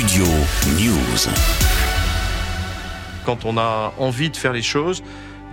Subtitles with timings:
[0.00, 0.24] Studio
[0.78, 1.28] News.
[3.26, 5.02] Quand on a envie de faire les choses,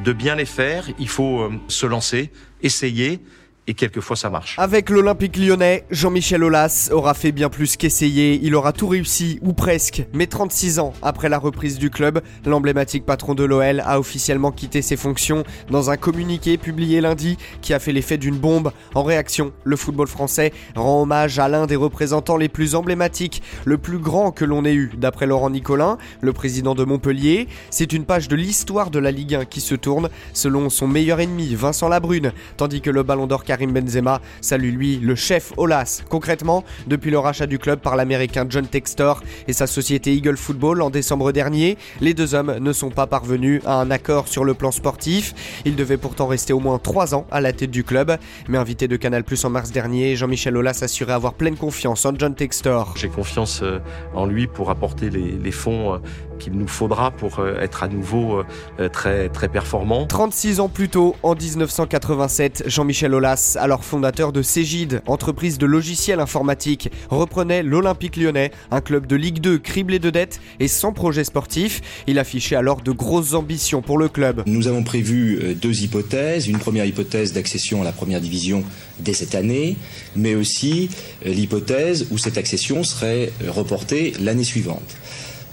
[0.05, 2.31] de bien les faire, il faut euh, se lancer,
[2.61, 3.19] essayer
[3.67, 4.55] et quelquefois ça marche.
[4.57, 8.39] Avec l'Olympique lyonnais, Jean-Michel Aulas aura fait bien plus qu'essayer.
[8.41, 10.05] Il aura tout réussi, ou presque.
[10.13, 14.81] Mais 36 ans après la reprise du club, l'emblématique patron de l'OL a officiellement quitté
[14.81, 18.71] ses fonctions dans un communiqué publié lundi qui a fait l'effet d'une bombe.
[18.95, 23.77] En réaction, le football français rend hommage à l'un des représentants les plus emblématiques, le
[23.77, 27.47] plus grand que l'on ait eu, d'après Laurent Nicolin, le président de Montpellier.
[27.69, 31.19] C'est une page de l'histoire de la Ligue 1 qui se tourne, selon son meilleur
[31.19, 36.03] ennemi, Vincent Labrune, tandis que le ballon d'or Karim Benzema salue lui le chef Olas.
[36.09, 40.83] Concrètement, depuis le rachat du club par l'américain John Textor et sa société Eagle Football
[40.83, 44.53] en décembre dernier, les deux hommes ne sont pas parvenus à un accord sur le
[44.53, 45.33] plan sportif.
[45.65, 48.15] Ils devaient pourtant rester au moins trois ans à la tête du club,
[48.47, 52.13] mais invité de Canal Plus en mars dernier, Jean-Michel Olas assurait avoir pleine confiance en
[52.15, 52.93] John Textor.
[52.95, 53.79] J'ai confiance euh,
[54.13, 55.97] en lui pour apporter les, fonds euh,
[56.37, 58.43] qu'il nous faudra pour euh, être à nouveau
[58.91, 60.05] très, très performant.
[60.07, 66.19] 36 ans plus tôt, en 1987, Jean-Michel Aulas alors fondateur de Cégide, entreprise de logiciels
[66.19, 71.23] informatiques, reprenait l'Olympique lyonnais, un club de Ligue 2 criblé de dettes et sans projet
[71.23, 71.81] sportif.
[72.07, 74.43] Il affichait alors de grosses ambitions pour le club.
[74.45, 76.47] Nous avons prévu euh, deux hypothèses.
[76.47, 78.63] Une première hypothèse d'accession à la première division
[78.99, 79.77] dès cette année,
[80.15, 80.89] mais aussi
[81.25, 84.97] euh, l'hypothèse où cette accession serait euh, reportée l'année suivante.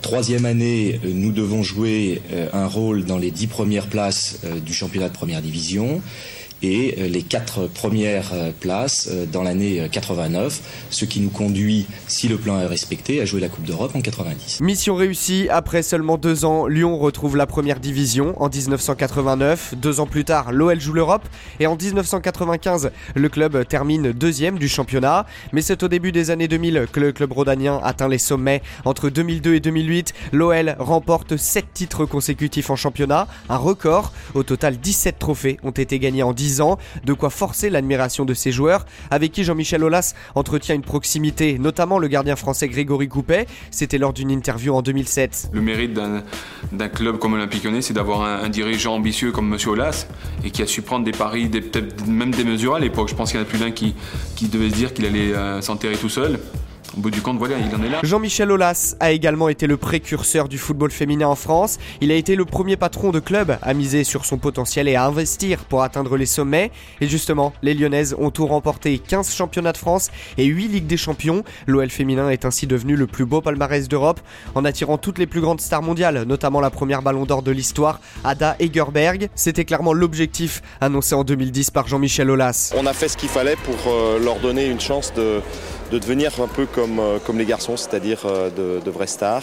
[0.05, 2.21] Troisième année, nous devons jouer
[2.53, 6.03] un rôle dans les dix premières places du championnat de première division
[6.65, 11.87] et euh, les quatre premières euh, places euh, dans l'année 89, ce qui nous conduit,
[12.09, 14.61] si le plan est respecté, à jouer la Coupe d'Europe en 90.
[14.61, 19.75] Mission réussie, après seulement deux ans, Lyon retrouve la première division en 1989.
[19.77, 21.29] Deux ans plus tard, l'OL joue l'Europe
[21.61, 25.27] et en 1995, le club termine deuxième du championnat.
[25.53, 28.63] Mais c'est au début des années 2000 que le club rhodanien atteint les sommets.
[28.85, 34.13] Entre 2002 et 2008, l'OL remporte 7 titres consécutifs en championnat, un record.
[34.35, 38.35] Au total, 17 trophées ont été gagnés en 10 ans, de quoi forcer l'admiration de
[38.35, 43.47] ses joueurs, avec qui Jean-Michel Aulas entretient une proximité, notamment le gardien français Grégory Coupet.
[43.71, 45.51] C'était lors d'une interview en 2007.
[45.53, 50.07] Le mérite d'un club comme Olympique Lyonnais, c'est d'avoir un, dirigeant ambitieux comme Monsieur Aulas
[50.45, 51.51] et qui a su prendre des paris,
[52.07, 53.09] même démesurés à l'époque.
[53.09, 53.95] Je pense qu'il y en a plus d'un qui,
[54.37, 56.39] qui devait se dire qu'il allait euh, s'enterrer tout seul
[56.97, 58.01] au bout du compte, voilà, il en est là.
[58.03, 61.79] Jean-Michel Aulas a également été le précurseur du football féminin en France.
[62.01, 65.05] Il a été le premier patron de club à miser sur son potentiel et à
[65.05, 66.71] investir pour atteindre les sommets.
[67.01, 70.97] Et justement, les Lyonnaises ont tout remporté 15 championnats de France et 8 Ligues des
[70.97, 71.43] Champions.
[71.67, 74.21] L'OL féminin est ainsi devenu le plus beau palmarès d'Europe
[74.55, 78.01] en attirant toutes les plus grandes stars mondiales, notamment la première ballon d'or de l'histoire,
[78.23, 79.29] Ada Egerberg.
[79.35, 82.73] C'était clairement l'objectif annoncé en 2010 par Jean-Michel Aulas.
[82.77, 85.41] On a fait ce qu'il fallait pour euh, leur donner une chance de
[85.91, 89.43] de devenir un peu comme, euh, comme les garçons, c'est-à-dire euh, de, vrais stars,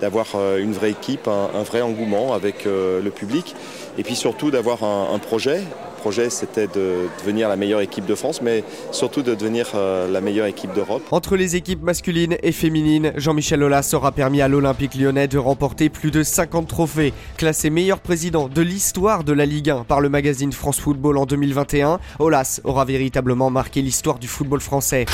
[0.00, 3.54] d'avoir euh, une vraie équipe, un, vrai engouement avec le public,
[3.98, 5.58] et puis surtout d'avoir un, projet.
[5.58, 10.20] Le projet, c'était de devenir la meilleure équipe de France, mais surtout de devenir la
[10.20, 11.02] meilleure équipe d'Europe.
[11.10, 15.88] Entre les équipes masculines et féminines, Jean-Michel Aulas aura permis à l'Olympique lyonnais de remporter
[15.88, 17.12] plus de 50 trophées.
[17.36, 21.26] Classé meilleur président de l'histoire de la Ligue 1 par le magazine France Football en
[21.26, 25.06] 2021, Aulas aura véritablement marqué l'histoire du football français.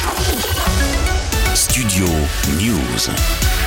[1.54, 2.06] Studio
[2.56, 3.61] News.